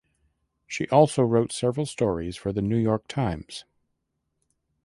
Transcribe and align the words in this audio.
She 0.65 0.89
also 0.89 1.21
wrote 1.21 1.51
several 1.51 1.85
stories 1.85 2.35
for 2.35 2.51
"The 2.51 2.63
New 2.63 2.75
York 2.79 3.07
Times". 3.07 3.65